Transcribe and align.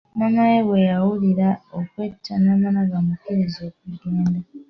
Maama 0.17 0.43
we 0.51 0.59
bweyawulira 0.67 1.49
okwetta 1.79 2.33
n’amala 2.43 2.79
gamukkiriza 2.91 3.59
okugenda. 3.69 4.39